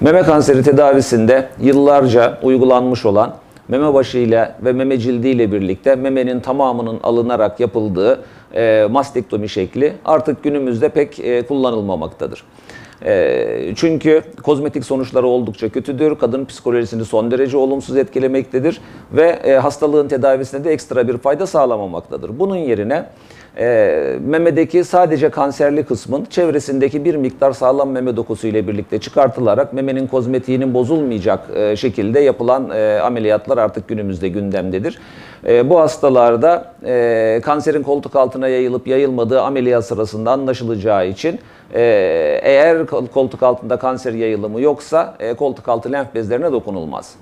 Meme 0.00 0.22
kanseri 0.22 0.62
tedavisinde 0.62 1.48
yıllarca 1.60 2.38
uygulanmış 2.42 3.06
olan 3.06 3.34
meme 3.68 3.94
başı 3.94 4.18
ile 4.18 4.52
ve 4.64 4.72
meme 4.72 4.98
cildi 4.98 5.28
ile 5.28 5.52
birlikte 5.52 5.94
memenin 5.96 6.40
tamamının 6.40 7.00
alınarak 7.02 7.60
yapıldığı 7.60 8.20
e, 8.54 8.86
mastektomi 8.90 9.48
şekli 9.48 9.92
artık 10.04 10.42
günümüzde 10.42 10.88
pek 10.88 11.20
e, 11.20 11.42
kullanılmamaktadır. 11.42 12.42
E, 13.04 13.72
çünkü 13.76 14.22
kozmetik 14.42 14.84
sonuçları 14.84 15.26
oldukça 15.26 15.68
kötüdür, 15.68 16.14
kadın 16.14 16.44
psikolojisini 16.44 17.04
son 17.04 17.30
derece 17.30 17.56
olumsuz 17.56 17.96
etkilemektedir 17.96 18.80
ve 19.12 19.26
e, 19.44 19.52
hastalığın 19.52 20.08
tedavisine 20.08 20.64
de 20.64 20.72
ekstra 20.72 21.08
bir 21.08 21.18
fayda 21.18 21.46
sağlamamaktadır. 21.46 22.38
Bunun 22.38 22.56
yerine 22.56 23.06
e, 23.58 24.18
memedeki 24.26 24.84
sadece 24.84 25.30
kanserli 25.30 25.84
kısmın 25.84 26.24
çevresindeki 26.30 27.04
bir 27.04 27.14
miktar 27.14 27.52
sağlam 27.52 27.90
meme 27.90 28.16
dokusu 28.16 28.46
ile 28.46 28.68
birlikte 28.68 28.98
çıkartılarak 28.98 29.72
memenin 29.72 30.06
kozmetiğinin 30.06 30.74
bozulmayacak 30.74 31.40
e, 31.54 31.76
şekilde 31.76 32.20
yapılan 32.20 32.70
e, 32.70 33.00
ameliyatlar 33.00 33.58
artık 33.58 33.88
günümüzde 33.88 34.28
gündemdedir. 34.28 34.98
E, 35.46 35.70
bu 35.70 35.80
hastalarda 35.80 36.74
e, 36.84 37.40
kanserin 37.44 37.82
koltuk 37.82 38.16
altına 38.16 38.48
yayılıp 38.48 38.86
yayılmadığı 38.86 39.40
ameliyat 39.42 39.84
sırasında 39.84 40.30
anlaşılacağı 40.32 41.08
için 41.08 41.40
e, 41.74 41.80
eğer 42.42 42.86
koltuk 42.86 43.42
altında 43.42 43.76
kanser 43.76 44.12
yayılımı 44.12 44.60
yoksa 44.60 45.14
e, 45.20 45.34
koltuk 45.34 45.68
altı 45.68 45.92
lenf 45.92 46.14
bezlerine 46.14 46.52
dokunulmaz. 46.52 47.14